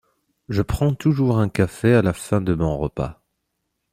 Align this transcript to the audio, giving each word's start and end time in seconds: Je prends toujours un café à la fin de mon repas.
Je 0.49 0.63
prends 0.63 0.95
toujours 0.95 1.37
un 1.37 1.47
café 1.47 1.93
à 1.93 2.01
la 2.01 2.13
fin 2.13 2.41
de 2.41 2.55
mon 2.55 2.75
repas. 2.75 3.21